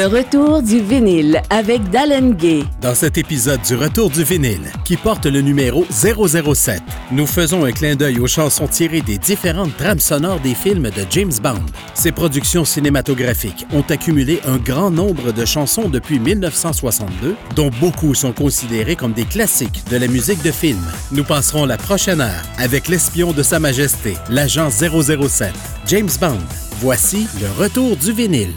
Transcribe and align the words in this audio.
Le 0.00 0.06
retour 0.06 0.62
du 0.62 0.80
vinyle 0.80 1.42
avec 1.50 1.90
Dallin 1.90 2.30
Gay. 2.30 2.64
Dans 2.80 2.94
cet 2.94 3.18
épisode 3.18 3.60
du 3.60 3.74
Retour 3.74 4.08
du 4.08 4.24
vinyle, 4.24 4.72
qui 4.82 4.96
porte 4.96 5.26
le 5.26 5.42
numéro 5.42 5.84
007, 5.90 6.80
nous 7.12 7.26
faisons 7.26 7.66
un 7.66 7.72
clin 7.72 7.96
d'œil 7.96 8.18
aux 8.18 8.26
chansons 8.26 8.66
tirées 8.66 9.02
des 9.02 9.18
différentes 9.18 9.76
trames 9.76 9.98
sonores 9.98 10.40
des 10.40 10.54
films 10.54 10.88
de 10.88 11.04
James 11.10 11.34
Bond. 11.42 11.66
Ces 11.92 12.12
productions 12.12 12.64
cinématographiques 12.64 13.66
ont 13.74 13.84
accumulé 13.90 14.40
un 14.46 14.56
grand 14.56 14.90
nombre 14.90 15.32
de 15.32 15.44
chansons 15.44 15.90
depuis 15.90 16.18
1962, 16.18 17.36
dont 17.54 17.70
beaucoup 17.78 18.14
sont 18.14 18.32
considérées 18.32 18.96
comme 18.96 19.12
des 19.12 19.26
classiques 19.26 19.84
de 19.90 19.98
la 19.98 20.08
musique 20.08 20.42
de 20.42 20.50
film. 20.50 20.80
Nous 21.12 21.24
passerons 21.24 21.66
la 21.66 21.76
prochaine 21.76 22.22
heure 22.22 22.42
avec 22.56 22.88
l'espion 22.88 23.32
de 23.32 23.42
Sa 23.42 23.58
Majesté, 23.58 24.16
l'agent 24.30 24.70
007, 24.70 25.52
James 25.88 26.08
Bond. 26.18 26.38
Voici 26.80 27.28
le 27.38 27.62
Retour 27.62 27.98
du 27.98 28.12
vinyle. 28.12 28.54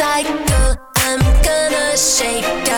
Cycle. 0.00 0.32
Uh, 0.48 0.76
I'm 0.96 1.20
gonna 1.44 1.94
shake 1.94 2.69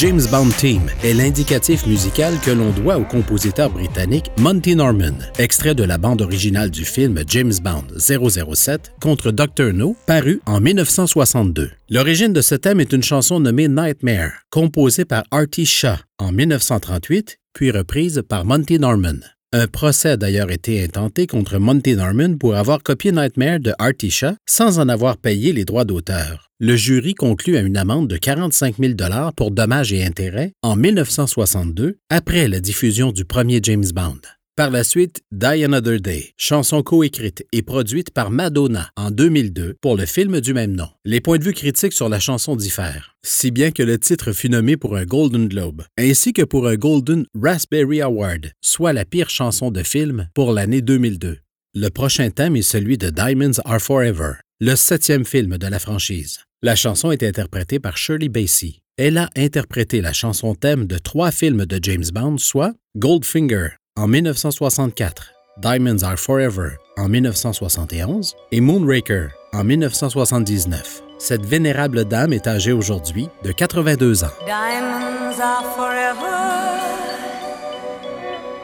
James 0.00 0.22
Bond 0.30 0.48
Team 0.56 0.80
est 1.04 1.12
l'indicatif 1.12 1.86
musical 1.86 2.32
que 2.42 2.50
l'on 2.50 2.70
doit 2.70 2.96
au 2.96 3.04
compositeur 3.04 3.68
britannique 3.68 4.30
Monty 4.38 4.74
Norman, 4.74 5.12
extrait 5.38 5.74
de 5.74 5.84
la 5.84 5.98
bande 5.98 6.22
originale 6.22 6.70
du 6.70 6.86
film 6.86 7.22
James 7.26 7.52
Bond 7.62 7.84
007 7.98 8.92
contre 9.02 9.30
Dr. 9.30 9.74
No, 9.74 9.94
paru 10.06 10.40
en 10.46 10.58
1962. 10.58 11.72
L'origine 11.90 12.32
de 12.32 12.40
ce 12.40 12.54
thème 12.54 12.80
est 12.80 12.94
une 12.94 13.02
chanson 13.02 13.40
nommée 13.40 13.68
Nightmare, 13.68 14.32
composée 14.48 15.04
par 15.04 15.24
Artie 15.30 15.66
Shaw 15.66 15.98
en 16.18 16.32
1938, 16.32 17.36
puis 17.52 17.70
reprise 17.70 18.22
par 18.26 18.46
Monty 18.46 18.78
Norman. 18.78 19.18
Un 19.52 19.66
procès 19.66 20.10
a 20.10 20.16
d'ailleurs 20.16 20.52
été 20.52 20.80
intenté 20.80 21.26
contre 21.26 21.58
Monty 21.58 21.96
Norman 21.96 22.36
pour 22.38 22.54
avoir 22.54 22.84
copié 22.84 23.10
Nightmare 23.10 23.58
de 23.58 23.72
Artie 23.80 24.12
Shaw 24.12 24.36
sans 24.48 24.78
en 24.78 24.88
avoir 24.88 25.16
payé 25.16 25.52
les 25.52 25.64
droits 25.64 25.84
d'auteur. 25.84 26.50
Le 26.60 26.76
jury 26.76 27.14
conclut 27.14 27.56
à 27.56 27.60
une 27.60 27.76
amende 27.76 28.06
de 28.06 28.16
45 28.16 28.76
000 28.78 28.94
pour 29.36 29.50
dommages 29.50 29.92
et 29.92 30.04
intérêts 30.04 30.52
en 30.62 30.76
1962, 30.76 31.98
après 32.10 32.46
la 32.46 32.60
diffusion 32.60 33.10
du 33.10 33.24
premier 33.24 33.58
James 33.60 33.90
Bond. 33.92 34.20
Par 34.60 34.68
la 34.68 34.84
suite, 34.84 35.22
Die 35.32 35.64
Another 35.64 35.98
Day, 36.02 36.34
chanson 36.36 36.82
coécrite 36.82 37.46
et 37.50 37.62
produite 37.62 38.10
par 38.10 38.30
Madonna 38.30 38.90
en 38.94 39.10
2002 39.10 39.76
pour 39.80 39.96
le 39.96 40.04
film 40.04 40.42
du 40.42 40.52
même 40.52 40.72
nom. 40.72 40.90
Les 41.06 41.22
points 41.22 41.38
de 41.38 41.44
vue 41.44 41.54
critiques 41.54 41.94
sur 41.94 42.10
la 42.10 42.20
chanson 42.20 42.56
diffèrent, 42.56 43.16
si 43.24 43.50
bien 43.50 43.70
que 43.70 43.82
le 43.82 43.98
titre 43.98 44.32
fut 44.32 44.50
nommé 44.50 44.76
pour 44.76 44.98
un 44.98 45.06
Golden 45.06 45.48
Globe, 45.48 45.84
ainsi 45.98 46.34
que 46.34 46.42
pour 46.42 46.68
un 46.68 46.74
Golden 46.74 47.24
Raspberry 47.34 48.02
Award, 48.02 48.52
soit 48.60 48.92
la 48.92 49.06
pire 49.06 49.30
chanson 49.30 49.70
de 49.70 49.82
film 49.82 50.28
pour 50.34 50.52
l'année 50.52 50.82
2002. 50.82 51.38
Le 51.74 51.88
prochain 51.88 52.28
thème 52.28 52.54
est 52.54 52.60
celui 52.60 52.98
de 52.98 53.08
Diamonds 53.08 53.62
Are 53.64 53.80
Forever, 53.80 54.32
le 54.60 54.76
septième 54.76 55.24
film 55.24 55.56
de 55.56 55.68
la 55.68 55.78
franchise. 55.78 56.40
La 56.62 56.76
chanson 56.76 57.10
est 57.12 57.22
interprétée 57.22 57.78
par 57.78 57.96
Shirley 57.96 58.28
Bassey. 58.28 58.82
Elle 58.98 59.16
a 59.16 59.30
interprété 59.36 60.02
la 60.02 60.12
chanson 60.12 60.54
thème 60.54 60.86
de 60.86 60.98
trois 60.98 61.30
films 61.30 61.64
de 61.64 61.80
James 61.82 62.10
Bond, 62.12 62.36
soit 62.36 62.74
Goldfinger 62.98 63.70
en 63.96 64.08
1964, 64.08 65.32
Diamonds 65.58 66.02
Are 66.02 66.16
Forever 66.16 66.78
en 66.96 67.08
1971 67.08 68.34
et 68.52 68.60
Moonraker 68.60 69.28
en 69.52 69.64
1979. 69.64 71.02
Cette 71.18 71.44
vénérable 71.44 72.04
dame 72.06 72.32
est 72.32 72.46
âgée 72.46 72.72
aujourd'hui 72.72 73.28
de 73.42 73.52
82 73.52 74.24
ans. 74.24 74.28
Diamonds 74.46 75.38
are 75.40 75.64
forever. 75.76 76.80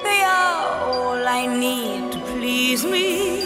They 0.03 0.23
are 0.23 0.89
all 0.89 1.27
I 1.27 1.47
need 1.47 2.13
to 2.13 2.19
please 2.39 2.85
me. 2.85 3.43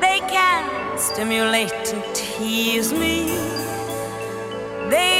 They 0.00 0.20
can 0.28 0.64
stimulate 0.96 1.94
and 1.94 2.02
tease 2.14 2.92
me. 2.92 3.26
They 4.90 5.17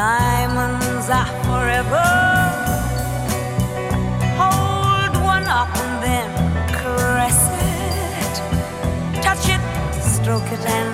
Diamonds 0.00 1.10
are 1.10 1.26
forever. 1.44 2.06
Hold 4.40 5.14
one 5.22 5.46
up 5.60 5.68
and 5.76 5.94
then 6.02 6.30
caress 6.72 7.40
it. 7.76 8.34
Touch 9.22 9.46
it, 9.54 9.62
stroke 10.00 10.50
it, 10.56 10.64
and 10.64 10.89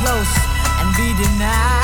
close 0.00 0.34
and 0.80 0.96
be 0.96 1.12
denied. 1.22 1.79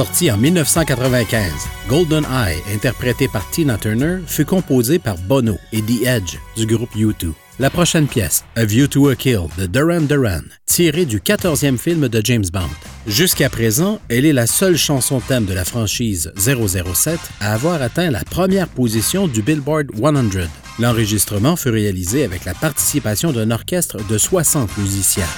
Sorti 0.00 0.30
en 0.30 0.38
1995, 0.38 1.52
Golden 1.86 2.24
Eye, 2.24 2.56
interprété 2.74 3.28
par 3.28 3.50
Tina 3.50 3.76
Turner, 3.76 4.20
fut 4.26 4.46
composé 4.46 4.98
par 4.98 5.18
Bono 5.18 5.58
et 5.74 5.82
The 5.82 6.06
Edge 6.06 6.38
du 6.56 6.64
groupe 6.64 6.96
U2. 6.96 7.34
La 7.58 7.68
prochaine 7.68 8.06
pièce, 8.06 8.42
A 8.56 8.64
View 8.64 8.86
to 8.86 9.08
a 9.08 9.14
Kill 9.14 9.42
de 9.58 9.66
Duran 9.66 10.00
Duran, 10.00 10.40
tirée 10.64 11.04
du 11.04 11.18
14e 11.18 11.76
film 11.76 12.08
de 12.08 12.22
James 12.24 12.46
Bond. 12.50 12.70
Jusqu'à 13.06 13.50
présent, 13.50 14.00
elle 14.08 14.24
est 14.24 14.32
la 14.32 14.46
seule 14.46 14.78
chanson 14.78 15.20
thème 15.20 15.44
de 15.44 15.52
la 15.52 15.66
franchise 15.66 16.32
007 16.38 17.20
à 17.42 17.52
avoir 17.52 17.82
atteint 17.82 18.10
la 18.10 18.24
première 18.24 18.68
position 18.68 19.28
du 19.28 19.42
Billboard 19.42 19.88
100. 19.94 20.48
L'enregistrement 20.78 21.56
fut 21.56 21.68
réalisé 21.68 22.24
avec 22.24 22.46
la 22.46 22.54
participation 22.54 23.32
d'un 23.32 23.50
orchestre 23.50 23.98
de 24.08 24.16
60 24.16 24.78
musiciens. 24.78 25.28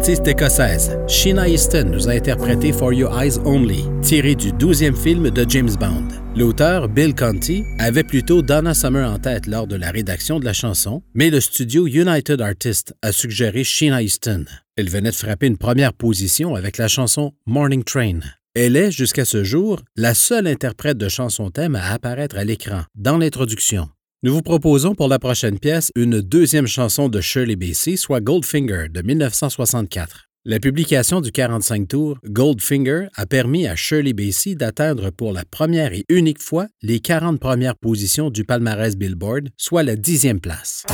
L'artiste 0.00 0.28
écossaise 0.28 0.96
Sheena 1.08 1.46
Easton 1.46 1.90
nous 1.92 2.08
a 2.08 2.12
interprété 2.12 2.72
For 2.72 2.90
Your 2.90 3.12
Eyes 3.20 3.38
Only, 3.44 3.84
tiré 4.00 4.34
du 4.34 4.50
12e 4.50 4.96
film 4.96 5.28
de 5.28 5.44
James 5.46 5.74
Bond. 5.78 6.08
L'auteur, 6.34 6.88
Bill 6.88 7.14
Conti, 7.14 7.64
avait 7.78 8.02
plutôt 8.02 8.40
Donna 8.40 8.72
Summer 8.72 9.06
en 9.06 9.18
tête 9.18 9.46
lors 9.46 9.66
de 9.66 9.76
la 9.76 9.90
rédaction 9.90 10.40
de 10.40 10.46
la 10.46 10.54
chanson, 10.54 11.02
mais 11.12 11.28
le 11.28 11.38
studio 11.38 11.86
United 11.86 12.40
Artists 12.40 12.94
a 13.02 13.12
suggéré 13.12 13.62
Sheena 13.62 14.00
Easton. 14.00 14.46
Elle 14.78 14.88
venait 14.88 15.10
de 15.10 15.14
frapper 15.14 15.48
une 15.48 15.58
première 15.58 15.92
position 15.92 16.54
avec 16.54 16.78
la 16.78 16.88
chanson 16.88 17.34
Morning 17.44 17.84
Train. 17.84 18.20
Elle 18.54 18.76
est, 18.76 18.90
jusqu'à 18.90 19.26
ce 19.26 19.44
jour, 19.44 19.82
la 19.96 20.14
seule 20.14 20.46
interprète 20.46 20.96
de 20.96 21.10
chanson 21.10 21.50
thème 21.50 21.76
à 21.76 21.92
apparaître 21.92 22.38
à 22.38 22.44
l'écran, 22.44 22.84
dans 22.94 23.18
l'introduction. 23.18 23.90
Nous 24.22 24.34
vous 24.34 24.42
proposons 24.42 24.94
pour 24.94 25.08
la 25.08 25.18
prochaine 25.18 25.58
pièce 25.58 25.90
une 25.96 26.20
deuxième 26.20 26.66
chanson 26.66 27.08
de 27.08 27.22
Shirley 27.22 27.56
Bassey, 27.56 27.96
soit 27.96 28.20
Goldfinger 28.20 28.88
de 28.90 29.00
1964. 29.00 30.26
La 30.44 30.60
publication 30.60 31.22
du 31.22 31.32
45 31.32 31.88
tours 31.88 32.18
Goldfinger 32.26 33.06
a 33.14 33.24
permis 33.24 33.66
à 33.66 33.76
Shirley 33.76 34.12
Bassey 34.12 34.56
d'atteindre 34.56 35.08
pour 35.08 35.32
la 35.32 35.46
première 35.50 35.94
et 35.94 36.04
unique 36.10 36.42
fois 36.42 36.66
les 36.82 37.00
40 37.00 37.40
premières 37.40 37.76
positions 37.76 38.28
du 38.28 38.44
palmarès 38.44 38.94
Billboard, 38.94 39.48
soit 39.56 39.84
la 39.84 39.96
dixième 39.96 40.40
place. 40.40 40.84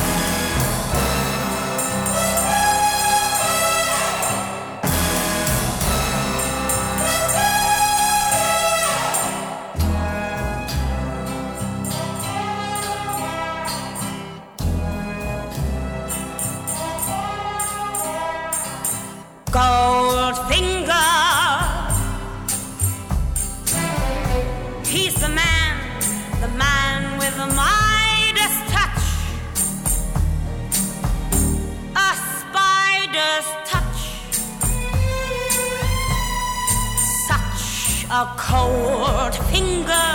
a 38.17 38.25
cold 38.35 39.35
finger 39.51 40.07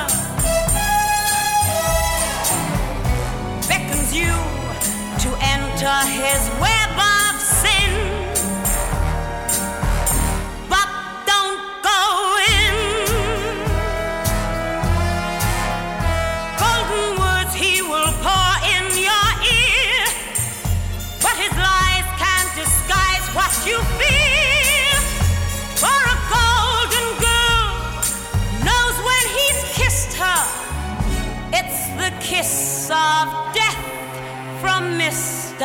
beckons 3.68 4.12
you 4.12 4.32
to 5.22 5.28
enter 5.40 5.98
his 6.10 6.50
web. 6.60 6.91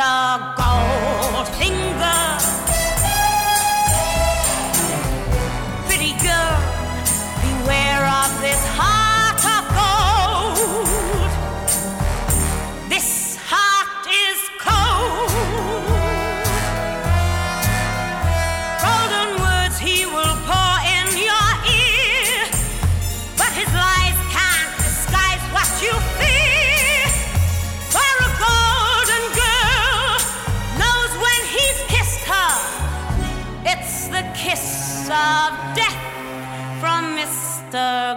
the 0.08 0.38
gold. 0.56 1.48
thing. 1.58 1.97
of 35.10 35.74
death 35.74 35.96
from 36.80 37.16
Mr. 37.16 38.07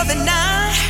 of 0.00 0.06
the 0.06 0.14
night. 0.14 0.87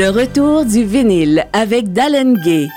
Le 0.00 0.08
retour 0.08 0.64
du 0.64 0.82
vinyle 0.82 1.46
avec 1.52 1.92
Dallin 1.92 2.32
Gay. 2.32 2.70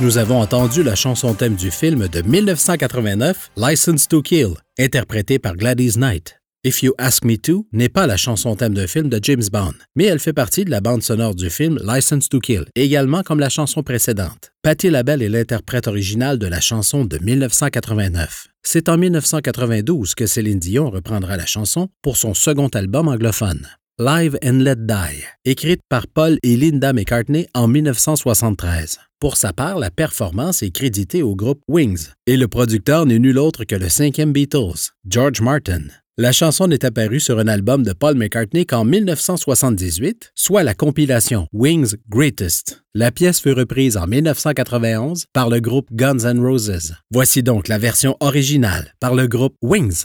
Nous 0.00 0.18
avons 0.18 0.40
entendu 0.40 0.82
la 0.82 0.94
chanson 0.94 1.34
thème 1.34 1.56
du 1.56 1.70
film 1.70 2.06
de 2.08 2.22
1989, 2.22 3.50
License 3.56 4.06
to 4.06 4.22
Kill, 4.22 4.54
interprétée 4.78 5.38
par 5.38 5.56
Gladys 5.56 5.96
Knight. 5.96 6.36
If 6.64 6.82
You 6.82 6.92
Ask 6.98 7.24
Me 7.24 7.36
To 7.36 7.66
n'est 7.72 7.88
pas 7.88 8.06
la 8.06 8.16
chanson 8.16 8.54
thème 8.54 8.74
d'un 8.74 8.86
film 8.86 9.08
de 9.08 9.18
James 9.22 9.44
Bond, 9.50 9.74
mais 9.96 10.04
elle 10.04 10.18
fait 10.18 10.32
partie 10.32 10.64
de 10.64 10.70
la 10.70 10.80
bande 10.80 11.02
sonore 11.02 11.34
du 11.34 11.50
film 11.50 11.78
License 11.84 12.28
to 12.28 12.38
Kill, 12.40 12.66
également 12.76 13.22
comme 13.22 13.40
la 13.40 13.48
chanson 13.48 13.82
précédente. 13.82 14.52
Patti 14.62 14.90
LaBelle 14.90 15.22
est 15.22 15.28
l'interprète 15.28 15.88
originale 15.88 16.38
de 16.38 16.46
la 16.46 16.60
chanson 16.60 17.04
de 17.04 17.18
1989. 17.18 18.48
C'est 18.62 18.88
en 18.88 18.98
1992 18.98 20.14
que 20.14 20.26
Céline 20.26 20.58
Dion 20.58 20.90
reprendra 20.90 21.36
la 21.36 21.46
chanson 21.46 21.88
pour 22.02 22.16
son 22.16 22.34
second 22.34 22.68
album 22.68 23.08
anglophone. 23.08 23.66
Live 24.00 24.38
and 24.44 24.60
Let 24.60 24.86
Die, 24.86 25.24
écrite 25.44 25.80
par 25.88 26.06
Paul 26.06 26.38
et 26.44 26.56
Linda 26.56 26.92
McCartney 26.92 27.48
en 27.52 27.66
1973. 27.66 29.00
Pour 29.18 29.36
sa 29.36 29.52
part, 29.52 29.80
la 29.80 29.90
performance 29.90 30.62
est 30.62 30.70
créditée 30.70 31.24
au 31.24 31.34
groupe 31.34 31.62
Wings, 31.66 32.10
et 32.28 32.36
le 32.36 32.46
producteur 32.46 33.06
n'est 33.06 33.18
nul 33.18 33.36
autre 33.40 33.64
que 33.64 33.74
le 33.74 33.88
cinquième 33.88 34.32
Beatles, 34.32 34.92
George 35.04 35.40
Martin. 35.40 35.82
La 36.16 36.30
chanson 36.30 36.68
n'est 36.68 36.84
apparue 36.84 37.18
sur 37.18 37.40
un 37.40 37.48
album 37.48 37.82
de 37.82 37.92
Paul 37.92 38.14
McCartney 38.14 38.66
qu'en 38.66 38.84
1978, 38.84 40.30
soit 40.36 40.62
la 40.62 40.74
compilation 40.74 41.48
Wings 41.52 41.96
Greatest. 42.08 42.84
La 42.94 43.10
pièce 43.10 43.40
fut 43.40 43.52
reprise 43.52 43.96
en 43.96 44.06
1991 44.06 45.24
par 45.32 45.50
le 45.50 45.58
groupe 45.58 45.88
Guns 45.90 46.20
N' 46.20 46.38
Roses. 46.38 46.94
Voici 47.10 47.42
donc 47.42 47.66
la 47.66 47.78
version 47.78 48.16
originale 48.20 48.94
par 49.00 49.16
le 49.16 49.26
groupe 49.26 49.56
Wings. 49.60 50.04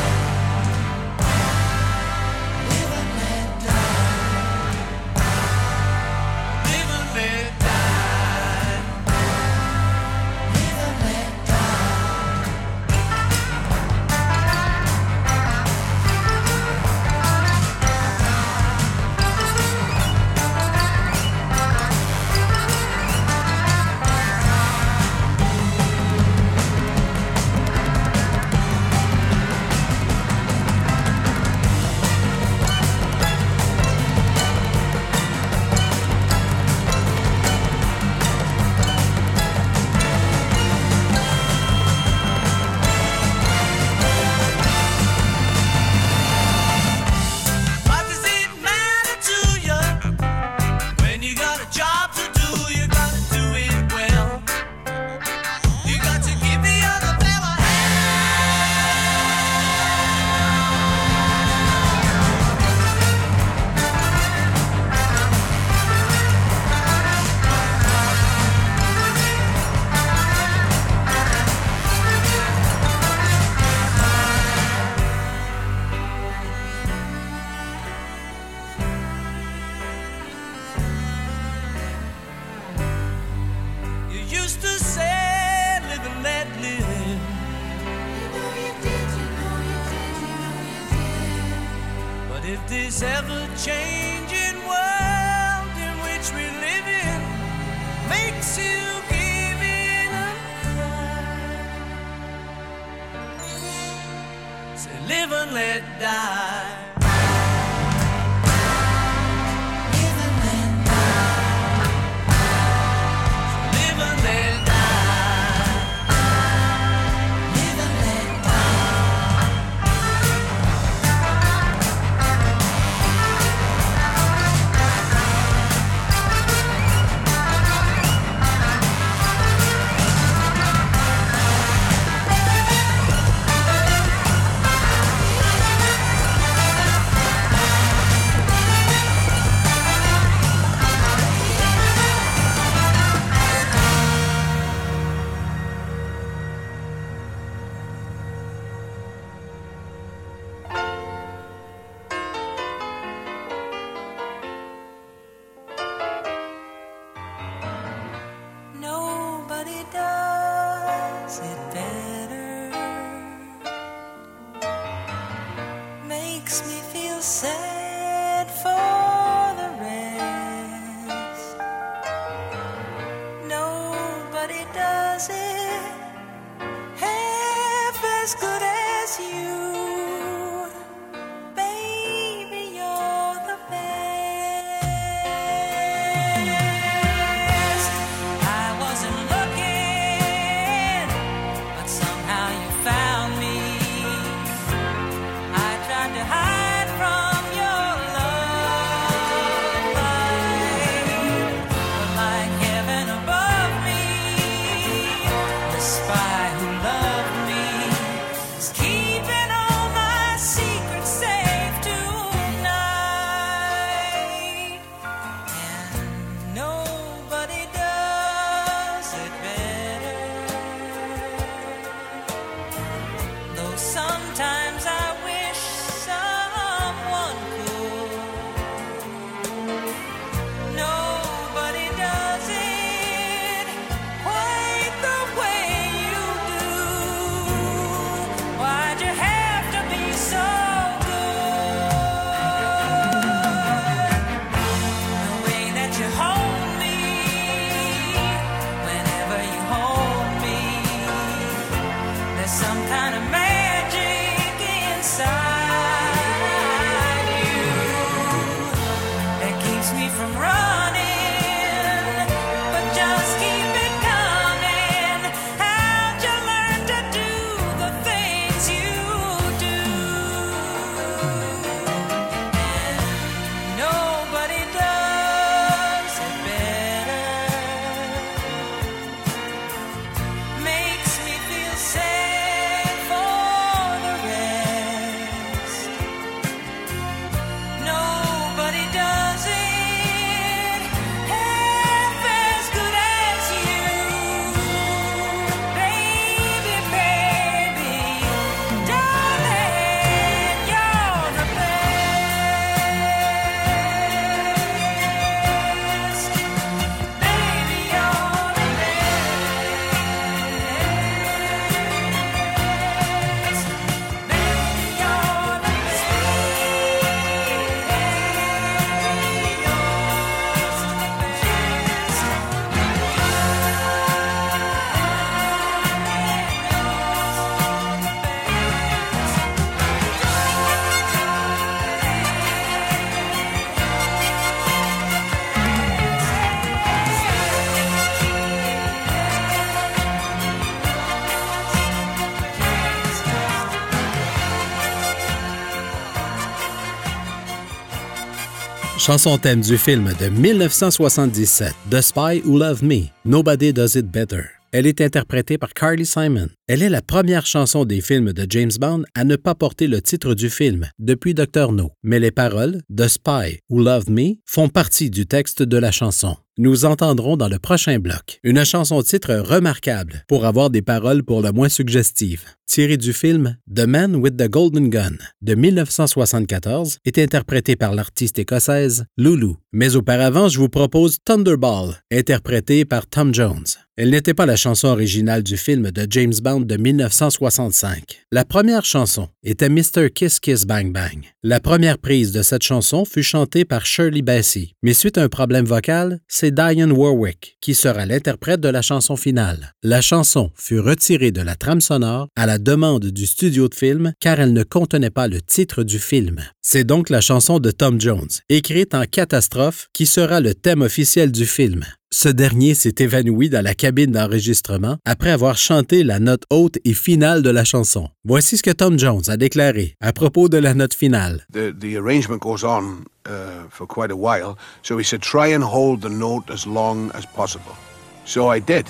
Chanson 349.11 349.37
thème 349.37 349.59
du 349.59 349.77
film 349.77 350.13
de 350.21 350.29
1977, 350.29 351.73
The 351.89 351.99
Spy 351.99 352.41
Who 352.45 352.57
Loved 352.57 352.81
Me, 352.81 353.09
Nobody 353.25 353.73
Does 353.73 353.97
It 353.97 354.09
Better. 354.09 354.43
Elle 354.71 354.87
est 354.87 355.01
interprétée 355.01 355.57
par 355.57 355.73
Carly 355.73 356.05
Simon. 356.05 356.47
Elle 356.69 356.81
est 356.81 356.87
la 356.87 357.01
première 357.01 357.45
chanson 357.45 357.83
des 357.83 357.99
films 357.99 358.31
de 358.31 358.47
James 358.49 358.71
Bond 358.79 359.03
à 359.13 359.25
ne 359.25 359.35
pas 359.35 359.53
porter 359.53 359.87
le 359.87 360.01
titre 360.01 360.33
du 360.33 360.49
film 360.49 360.89
depuis 360.97 361.33
Dr. 361.33 361.73
No, 361.73 361.91
mais 362.03 362.21
les 362.21 362.31
paroles 362.31 362.83
The 362.95 363.09
Spy 363.09 363.59
Who 363.69 363.83
Loved 363.83 364.09
Me 364.09 364.35
font 364.45 364.69
partie 364.69 365.09
du 365.09 365.25
texte 365.25 365.61
de 365.61 365.75
la 365.75 365.91
chanson. 365.91 366.37
Nous 366.63 366.85
entendrons 366.85 367.37
dans 367.37 367.47
le 367.47 367.57
prochain 367.57 367.97
bloc 367.97 368.39
une 368.43 368.63
chanson 368.63 369.01
titre 369.01 369.33
remarquable 369.33 370.23
pour 370.27 370.45
avoir 370.45 370.69
des 370.69 370.83
paroles 370.83 371.23
pour 371.23 371.41
le 371.41 371.51
moins 371.51 371.69
suggestives, 371.69 372.43
tirée 372.67 372.97
du 372.97 373.13
film 373.13 373.57
The 373.75 373.87
Man 373.87 374.15
with 374.15 374.37
the 374.37 374.47
Golden 374.47 374.91
Gun 374.91 375.17
de 375.41 375.55
1974, 375.55 376.99
est 377.03 377.17
interprétée 377.17 377.75
par 377.75 377.95
l'artiste 377.95 378.37
écossaise 378.37 379.05
Lulu. 379.17 379.55
Mais 379.73 379.95
auparavant, 379.95 380.49
je 380.49 380.59
vous 380.59 380.69
propose 380.69 381.17
Thunderball, 381.25 381.95
interprétée 382.11 382.85
par 382.85 383.07
Tom 383.07 383.33
Jones. 383.33 383.65
Elle 383.97 384.11
n'était 384.11 384.33
pas 384.33 384.45
la 384.45 384.55
chanson 384.55 384.87
originale 384.87 385.43
du 385.43 385.57
film 385.57 385.91
de 385.91 386.07
James 386.09 386.33
Bond 386.41 386.61
de 386.61 386.77
1965. 386.77 388.23
La 388.31 388.45
première 388.45 388.85
chanson 388.85 389.27
était 389.43 389.69
Mr. 389.69 390.09
Kiss 390.13 390.39
Kiss 390.39 390.65
Bang 390.65 390.93
Bang. 390.93 391.25
La 391.43 391.59
première 391.59 391.97
prise 391.97 392.31
de 392.31 392.41
cette 392.41 392.63
chanson 392.63 393.05
fut 393.05 393.23
chantée 393.23 393.65
par 393.65 393.85
Shirley 393.85 394.21
Bassey, 394.21 394.71
mais 394.81 394.93
suite 394.93 395.17
à 395.17 395.23
un 395.23 395.29
problème 395.29 395.65
vocal, 395.65 396.19
c'est 396.27 396.50
Diane 396.51 396.91
Warwick 396.91 397.57
qui 397.61 397.73
sera 397.73 398.05
l'interprète 398.05 398.61
de 398.61 398.69
la 398.69 398.81
chanson 398.81 399.15
finale. 399.15 399.73
La 399.83 400.01
chanson 400.01 400.51
fut 400.55 400.79
retirée 400.79 401.31
de 401.31 401.41
la 401.41 401.55
trame 401.55 401.81
sonore 401.81 402.27
à 402.35 402.45
la 402.45 402.57
demande 402.57 403.05
du 403.05 403.25
studio 403.25 403.67
de 403.67 403.75
film 403.75 404.13
car 404.19 404.39
elle 404.39 404.53
ne 404.53 404.63
contenait 404.63 405.09
pas 405.09 405.27
le 405.27 405.41
titre 405.41 405.83
du 405.83 405.99
film. 405.99 406.41
C'est 406.61 406.83
donc 406.83 407.09
la 407.09 407.21
chanson 407.21 407.59
de 407.59 407.71
Tom 407.71 407.99
Jones, 407.99 408.29
écrite 408.49 408.93
en 408.93 409.05
catastrophe, 409.05 409.87
qui 409.93 410.05
sera 410.05 410.39
le 410.41 410.53
thème 410.53 410.81
officiel 410.81 411.31
du 411.31 411.45
film. 411.45 411.85
Ce 412.13 412.27
dernier 412.27 412.75
s'est 412.75 412.95
évanoui 412.99 413.49
dans 413.49 413.63
la 413.63 413.73
cabine 413.73 414.11
d'enregistrement 414.11 414.97
après 415.05 415.31
avoir 415.31 415.57
chanté 415.57 416.03
la 416.03 416.19
note 416.19 416.43
haute 416.49 416.77
et 416.83 416.93
finale 416.93 417.41
de 417.41 417.49
la 417.49 417.63
chanson. 417.63 418.09
Voici 418.25 418.57
ce 418.57 418.63
que 418.63 418.71
Tom 418.71 418.99
Jones 418.99 419.21
a 419.29 419.37
déclaré 419.37 419.95
à 420.01 420.11
propos 420.11 420.49
de 420.49 420.57
la 420.57 420.73
note 420.73 420.93
finale. 420.93 421.45
the, 421.53 421.71
the 421.71 421.95
arrangement 421.95 422.41
goes 422.41 422.65
on 422.65 423.05
uh, 423.25 423.65
for 423.69 423.87
quite 423.87 424.11
a 424.11 424.15
while. 424.17 424.57
So 424.83 424.97
he 424.97 425.05
said, 425.05 425.21
try 425.21 425.53
and 425.55 425.63
hold 425.63 426.01
the 426.01 426.09
note 426.09 426.51
as 426.51 426.67
long 426.67 427.11
as 427.15 427.25
possible. 427.25 427.77
So 428.25 428.53
I 428.53 428.59
did. 428.59 428.87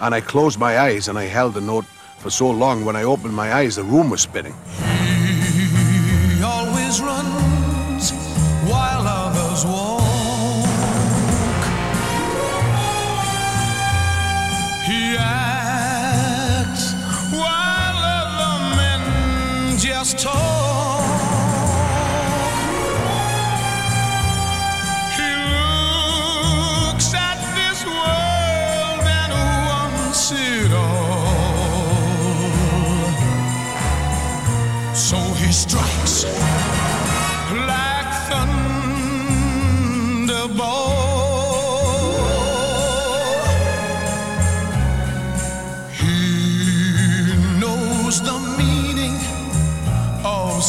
And 0.00 0.12
I 0.12 0.20
closed 0.20 0.58
my 0.58 0.76
eyes 0.76 1.08
and 1.08 1.16
I 1.16 1.28
held 1.28 1.54
the 1.54 1.60
note 1.60 1.84
for 2.18 2.30
so 2.30 2.50
long. 2.50 2.84
When 2.84 2.96
I 2.96 3.04
opened 3.04 3.34
my 3.34 3.52
eyes, 3.54 3.76
the 3.76 3.84
room 3.84 4.10
was 4.10 4.22
spinning. 4.22 4.54
He 6.36 6.42
always 6.42 7.00
runs 7.00 8.10
while 8.68 9.06
others 9.06 9.64
walk. 9.64 9.95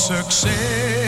Success. 0.08 1.07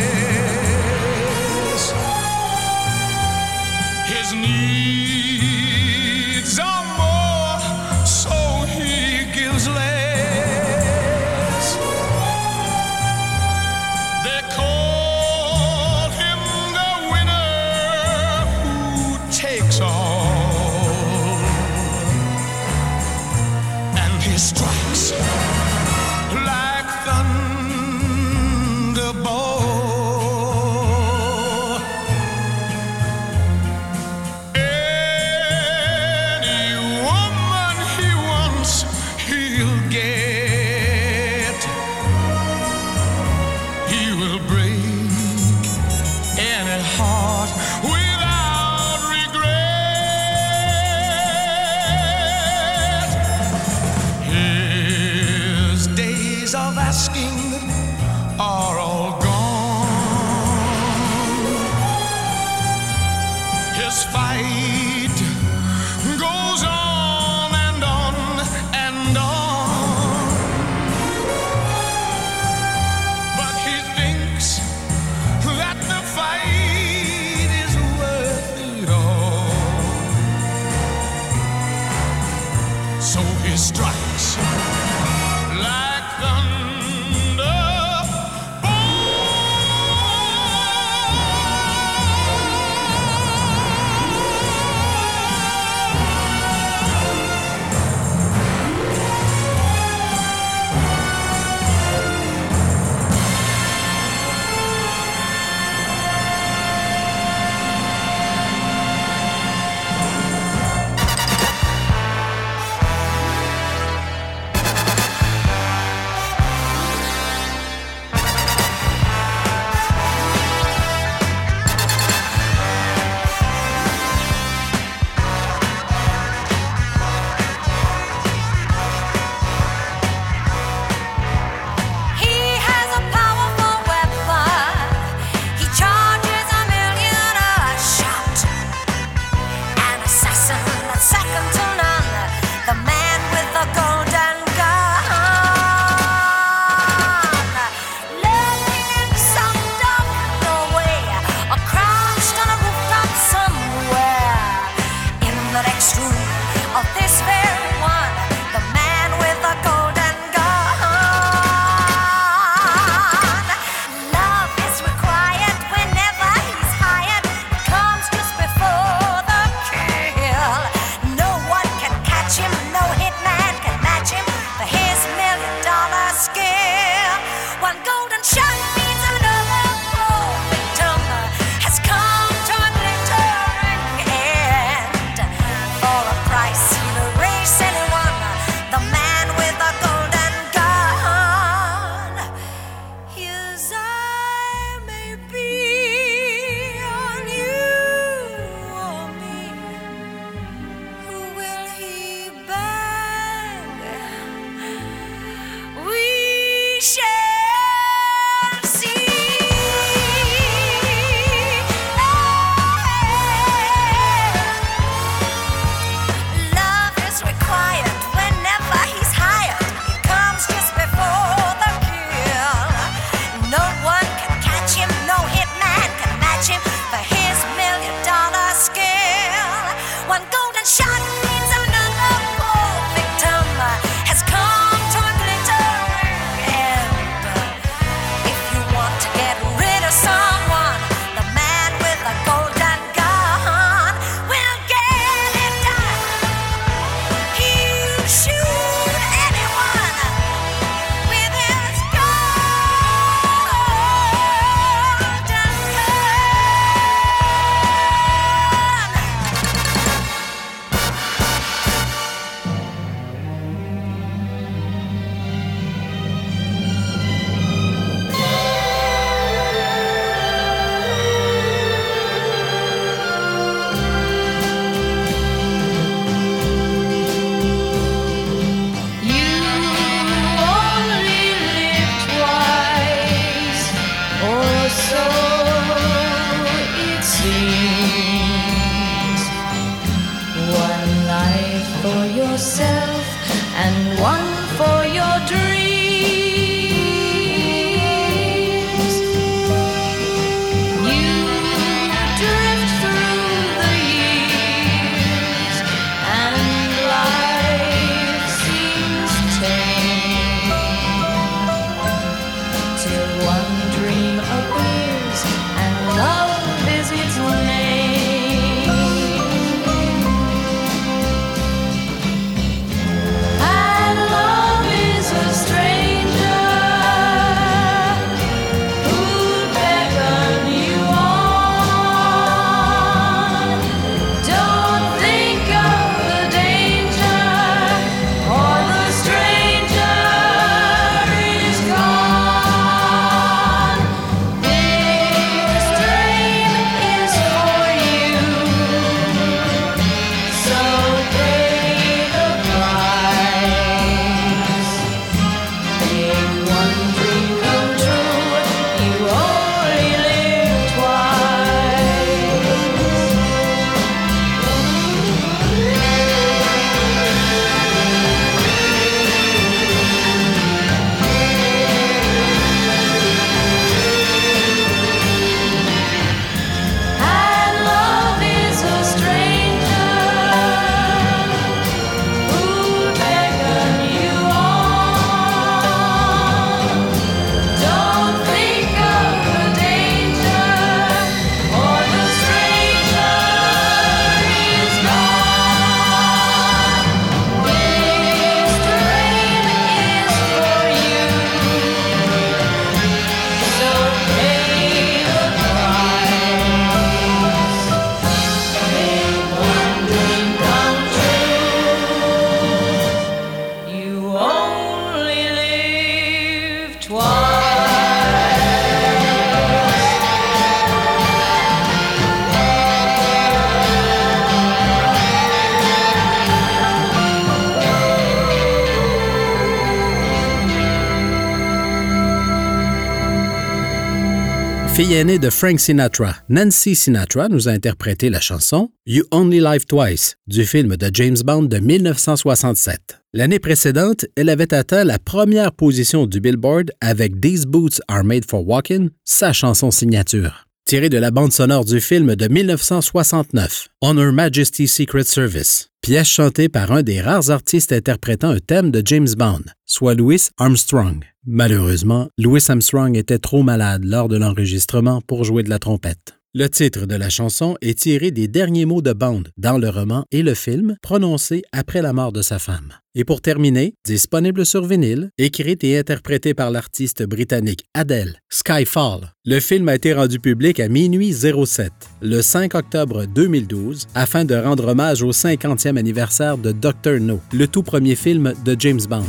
Aînée 434.99 435.17
de 435.17 435.29
Frank 435.29 435.61
Sinatra, 435.61 436.13
Nancy 436.27 436.75
Sinatra 436.75 437.29
nous 437.29 437.47
a 437.47 437.51
interprété 437.51 438.09
la 438.09 438.19
chanson 438.19 438.69
You 438.85 439.05
Only 439.11 439.39
Live 439.39 439.65
Twice 439.65 440.17
du 440.27 440.43
film 440.43 440.75
de 440.75 440.89
James 440.93 441.15
Bond 441.23 441.43
de 441.43 441.59
1967. 441.59 442.99
L'année 443.13 443.39
précédente, 443.39 444.05
elle 444.17 444.27
avait 444.27 444.53
atteint 444.53 444.83
la 444.83 444.99
première 444.99 445.53
position 445.53 446.05
du 446.05 446.19
Billboard 446.19 446.71
avec 446.81 447.21
These 447.21 447.45
Boots 447.45 447.79
Are 447.87 448.03
Made 448.03 448.29
for 448.29 448.45
Walking, 448.45 448.89
sa 449.05 449.31
chanson 449.31 449.71
signature. 449.71 450.48
Tirée 450.69 450.89
de 450.89 450.99
la 450.99 451.09
bande 451.09 451.33
sonore 451.33 451.65
du 451.65 451.81
film 451.81 452.15
de 452.15 452.27
1969, 452.27 453.69
On 453.81 453.97
Her 453.97 454.11
Majesty's 454.11 454.71
Secret 454.71 455.05
Service, 455.05 455.71
pièce 455.81 456.07
chantée 456.07 456.47
par 456.47 456.71
un 456.71 456.83
des 456.83 457.01
rares 457.01 457.31
artistes 457.31 457.73
interprétant 457.73 458.29
un 458.29 458.37
thème 458.37 458.69
de 458.69 458.83
James 458.85 459.07
Bond, 459.17 459.41
soit 459.65 459.95
Louis 459.95 460.21
Armstrong. 460.37 461.03
Malheureusement, 461.25 462.09
Louis 462.19 462.43
Armstrong 462.47 462.95
était 462.95 463.17
trop 463.17 463.41
malade 463.41 463.83
lors 463.83 464.09
de 464.09 464.17
l'enregistrement 464.17 465.01
pour 465.01 465.23
jouer 465.23 465.41
de 465.41 465.49
la 465.49 465.57
trompette. 465.57 466.18
Le 466.35 466.47
titre 466.47 466.85
de 466.85 466.93
la 466.93 467.09
chanson 467.09 467.55
est 467.59 467.79
tiré 467.79 468.11
des 468.11 468.27
derniers 468.27 468.65
mots 468.65 468.83
de 468.83 468.93
Bond 468.93 469.23
dans 469.37 469.57
le 469.57 469.67
roman 469.67 470.05
et 470.11 470.21
le 470.21 470.35
film 470.35 470.75
prononcés 470.83 471.41
après 471.51 471.81
la 471.81 471.91
mort 471.91 472.11
de 472.11 472.21
sa 472.21 472.37
femme. 472.37 472.71
Et 472.93 473.03
pour 473.03 473.19
terminer, 473.19 473.73
disponible 473.83 474.45
sur 474.45 474.63
vinyle, 474.63 475.09
écrite 475.17 475.63
et 475.63 475.79
interprétée 475.79 476.35
par 476.35 476.51
l'artiste 476.51 477.01
britannique 477.01 477.65
Adele, 477.73 478.19
Skyfall. 478.29 479.11
Le 479.25 479.39
film 479.39 479.69
a 479.69 479.73
été 479.73 479.91
rendu 479.91 480.19
public 480.19 480.59
à 480.59 480.69
minuit 480.69 481.13
07, 481.13 481.71
le 482.03 482.21
5 482.21 482.53
octobre 482.53 483.05
2012, 483.05 483.87
afin 483.95 484.23
de 484.23 484.35
rendre 484.35 484.67
hommage 484.67 485.01
au 485.01 485.11
50e 485.11 485.77
anniversaire 485.77 486.37
de 486.37 486.51
Dr. 486.51 486.99
No, 486.99 487.19
le 487.33 487.47
tout 487.47 487.63
premier 487.63 487.95
film 487.95 488.35
de 488.45 488.55
James 488.59 488.81
Bond. 488.87 489.03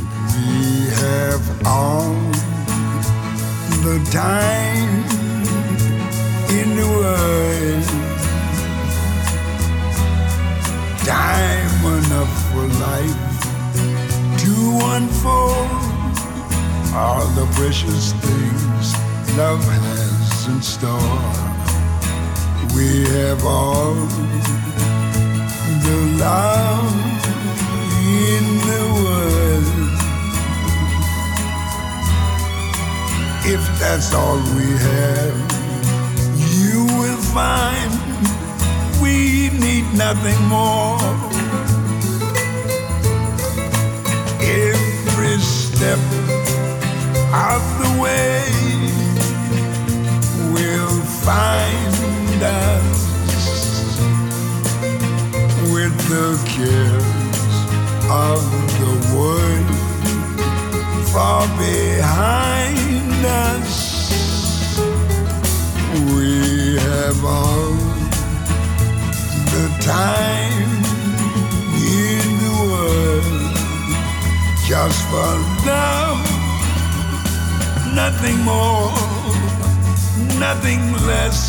In 6.59 6.75
the 6.75 6.87
world. 6.99 7.87
Time 11.05 11.85
enough 11.97 12.33
for 12.51 12.65
life 12.87 13.21
to 14.43 14.53
unfold 14.95 15.91
all 16.93 17.25
the 17.39 17.45
precious 17.55 18.11
things 18.13 18.93
love 19.37 19.63
has 19.63 20.47
in 20.47 20.61
store. 20.61 21.51
We 22.75 23.05
have 23.15 23.45
all 23.45 23.95
the 25.85 25.97
love 26.19 26.93
in 28.27 28.45
the 28.69 28.83
world. 29.03 29.91
If 33.45 33.63
that's 33.79 34.13
all 34.13 34.37
we 34.55 34.67
have, 34.89 35.60
find 37.33 37.91
we 39.01 39.49
need 39.51 39.85
nothing 39.93 40.39
more. 40.47 40.99
Every 44.41 45.39
step 45.39 45.99
of 47.31 47.61
the 47.81 47.91
way 48.03 48.43
will 50.53 50.97
find 51.23 52.43
us 52.43 52.99
with 55.71 55.95
the 56.11 56.29
cares 56.55 57.55
of 58.09 58.41
the 58.81 58.93
world 59.15 59.71
far 61.13 61.47
behind 61.57 62.80
All 67.13 67.73
the 69.51 69.67
time 69.81 70.71
in 71.75 72.25
the 72.43 72.53
world 72.71 73.55
just 74.65 74.99
for 75.09 75.31
love, 75.67 76.23
nothing 77.93 78.37
more, 78.39 78.93
nothing 80.39 80.93
less. 81.05 81.39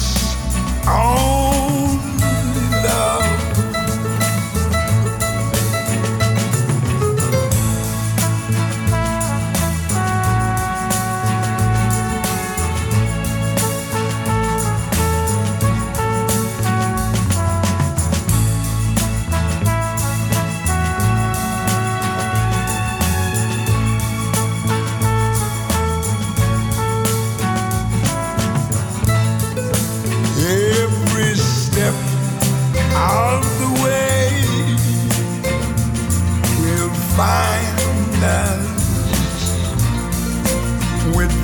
Only 0.86 1.91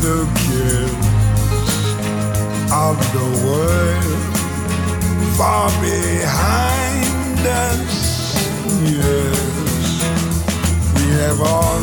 the 0.01 0.24
kids 0.38 1.09
of 2.72 2.96
the 3.12 3.28
world 3.46 4.22
far 5.36 5.68
behind 5.80 7.40
us. 7.46 7.94
Yes, 8.82 9.99
we 10.94 11.05
have 11.22 11.40
all 11.40 11.80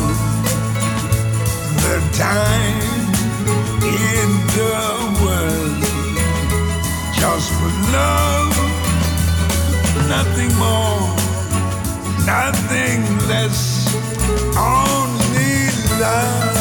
the 1.84 1.98
time 2.16 3.04
in 3.84 4.28
the 4.56 4.76
world 5.22 5.82
just 7.20 7.48
for 7.58 7.72
love, 7.92 8.54
nothing 10.08 10.52
more, 10.56 11.04
nothing 12.24 13.00
less, 13.28 13.60
only 14.56 15.68
love. 16.00 16.55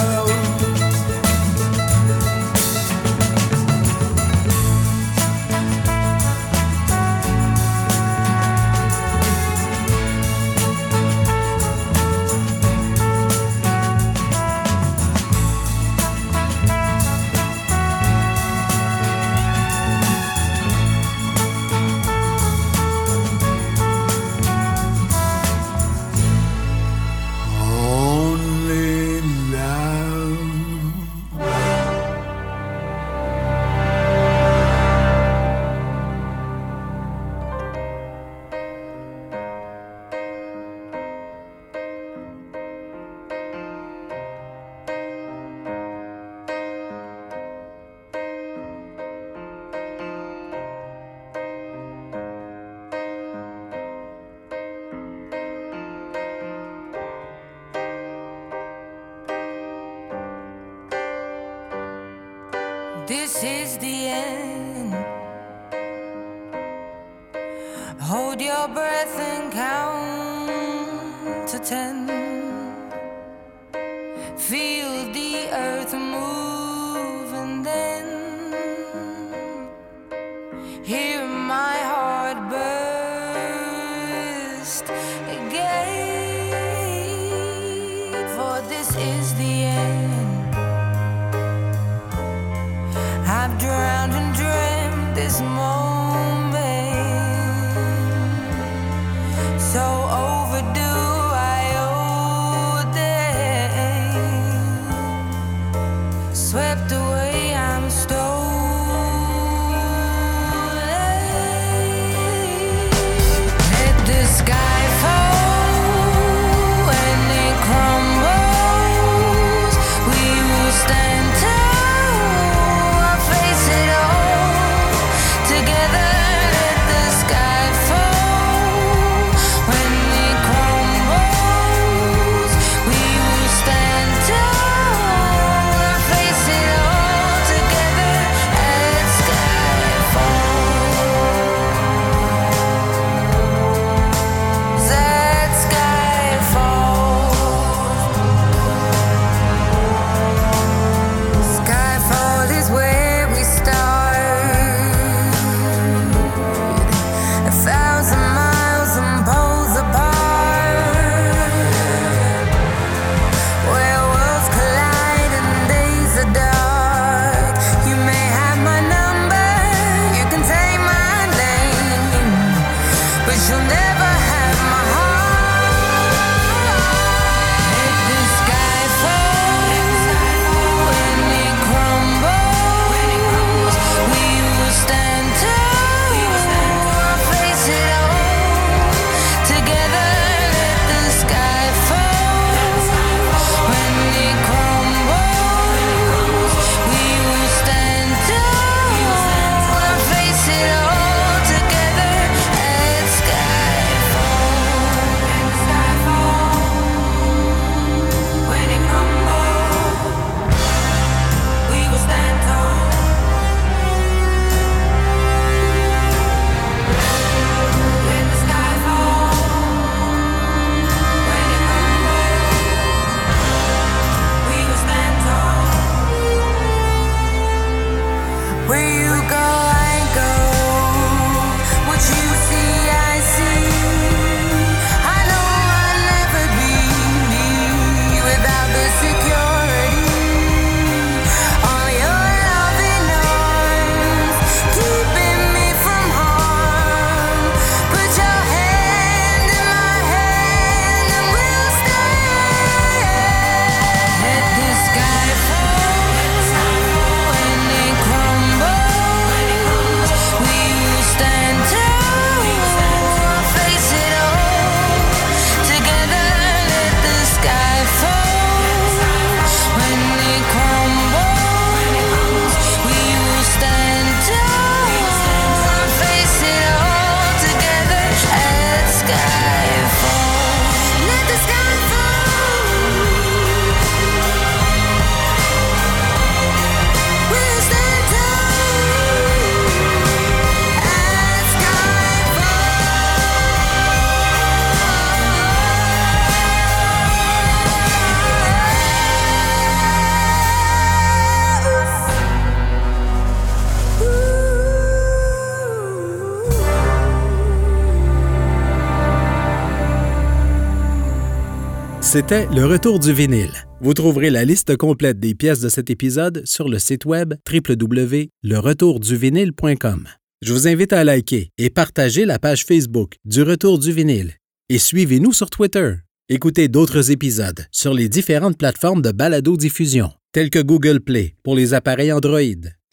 C'était 312.16 312.48
Le 312.48 312.66
Retour 312.66 313.00
du 313.00 313.12
vinyle. 313.12 313.52
Vous 313.82 313.94
trouverez 313.94 314.30
la 314.30 314.46
liste 314.46 314.78
complète 314.78 315.20
des 315.20 315.36
pièces 315.36 315.60
de 315.60 315.68
cet 315.68 315.90
épisode 315.90 316.44
sur 316.46 316.70
le 316.70 316.80
site 316.80 317.04
web 317.04 317.34
www.leretourduvinyle.com. 317.52 320.08
Je 320.42 320.54
vous 320.54 320.70
invite 320.70 320.94
à 320.94 321.04
liker 321.04 321.50
et 321.58 321.70
partager 321.70 322.24
la 322.24 322.40
page 322.40 322.64
Facebook 322.64 323.16
du 323.26 323.42
Retour 323.42 323.80
du 323.80 323.92
vinyle 323.92 324.32
et 324.70 324.78
suivez-nous 324.78 325.34
sur 325.34 325.50
Twitter. 325.50 325.96
Écoutez 326.30 326.70
d'autres 326.70 327.12
épisodes 327.12 327.66
sur 327.70 327.94
les 327.94 328.08
différentes 328.08 328.58
plateformes 328.58 329.02
de 329.02 329.12
balado-diffusion, 329.12 330.14
telles 330.32 330.52
que 330.52 330.60
Google 330.60 331.02
Play 331.02 331.36
pour 331.44 331.54
les 331.54 331.74
appareils 331.74 332.14
Android, 332.14 332.40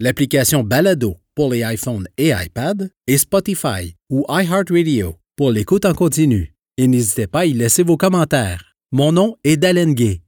l'application 0.01 0.65
Balado 0.65 1.15
pour 1.37 1.53
les 1.53 1.61
iPhones 1.61 2.09
et 2.19 2.31
iPad, 2.31 2.91
et 3.07 3.19
Spotify 3.19 3.95
ou 4.11 4.27
iHeartRadio 4.29 5.15
pour 5.37 5.53
l'écoute 5.53 5.85
en 5.85 5.95
continu. 5.95 6.57
Et 6.77 6.89
n'hésitez 6.89 7.29
pas 7.29 7.43
à 7.43 7.47
y 7.47 7.53
laisser 7.53 7.85
vos 7.85 7.97
commentaires. 7.97 8.72
Mon 8.95 9.11
nom 9.11 9.37
est 9.43 9.57
Dalen 9.57 9.95
Gay 9.95 10.21